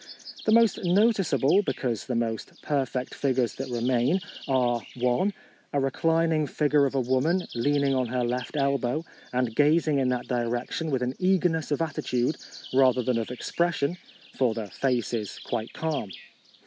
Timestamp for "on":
7.93-8.07